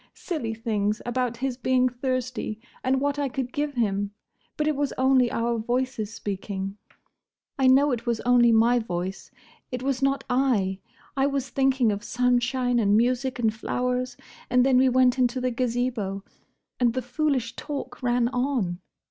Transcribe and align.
Silly 0.15 0.55
things; 0.55 0.99
about 1.05 1.37
his 1.37 1.57
being 1.57 1.87
thirsty, 1.87 2.59
and 2.83 2.99
what 2.99 3.19
I 3.19 3.29
could 3.29 3.53
give 3.53 3.75
him. 3.75 4.15
But 4.57 4.65
it 4.67 4.75
was 4.75 4.91
only 4.97 5.29
our 5.31 5.59
voices 5.59 6.11
speaking. 6.11 6.75
I 7.59 7.67
know 7.67 7.91
it 7.91 8.07
was 8.07 8.19
only 8.21 8.51
my 8.51 8.79
voice: 8.79 9.29
it 9.71 9.83
was 9.83 10.01
not 10.01 10.23
I. 10.27 10.79
I 11.15 11.27
was 11.27 11.49
thinking 11.49 11.91
of 11.91 12.03
sunshine 12.03 12.79
and 12.79 12.97
music 12.97 13.37
and 13.37 13.53
flowers. 13.53 14.17
And 14.49 14.65
then 14.65 14.77
we 14.77 14.89
went 14.89 15.19
into 15.19 15.39
the 15.39 15.51
Gazebo; 15.51 16.23
and 16.79 16.95
the 16.95 17.03
foolish 17.03 17.55
talk 17.55 18.01
ran 18.01 18.27
on! 18.29 18.79